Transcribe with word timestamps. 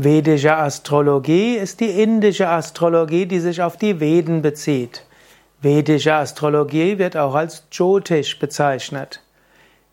Vedische 0.00 0.56
Astrologie 0.56 1.56
ist 1.56 1.80
die 1.80 2.00
indische 2.00 2.48
Astrologie, 2.48 3.26
die 3.26 3.40
sich 3.40 3.60
auf 3.60 3.76
die 3.76 3.98
Veden 3.98 4.42
bezieht. 4.42 5.02
Vedische 5.60 6.14
Astrologie 6.14 6.98
wird 6.98 7.16
auch 7.16 7.34
als 7.34 7.64
Jyotish 7.72 8.38
bezeichnet. 8.38 9.20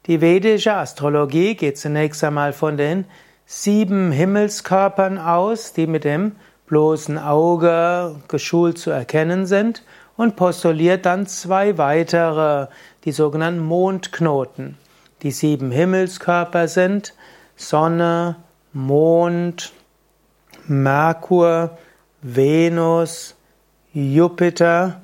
Die 0.05 0.21
vedische 0.21 0.75
Astrologie 0.75 1.55
geht 1.55 1.79
zunächst 1.79 2.23
einmal 2.23 2.53
von 2.53 2.77
den 2.77 3.05
sieben 3.47 4.11
Himmelskörpern 4.11 5.17
aus, 5.17 5.73
die 5.73 5.87
mit 5.87 6.03
dem 6.03 6.33
bloßen 6.67 7.17
Auge 7.17 8.15
geschult 8.27 8.77
zu 8.77 8.91
erkennen 8.91 9.47
sind, 9.47 9.81
und 10.17 10.35
postuliert 10.35 11.07
dann 11.07 11.25
zwei 11.25 11.79
weitere, 11.79 12.67
die 13.05 13.11
sogenannten 13.11 13.65
Mondknoten. 13.65 14.77
Die 15.23 15.31
sieben 15.31 15.71
Himmelskörper 15.71 16.67
sind 16.67 17.15
Sonne, 17.55 18.35
Mond, 18.71 19.73
Merkur, 20.67 21.77
Venus, 22.21 23.35
Jupiter, 23.93 25.01